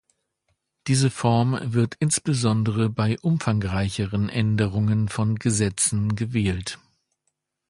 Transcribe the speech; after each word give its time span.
Diese 0.87 1.11
Form 1.11 1.59
wird 1.61 1.93
insbesondere 1.99 2.89
bei 2.89 3.19
umfangreicheren 3.19 4.29
Änderungen 4.29 5.09
von 5.09 5.35
Gesetzen 5.35 6.15
gewählt. 6.15 6.79